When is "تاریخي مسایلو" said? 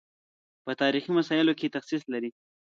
0.81-1.57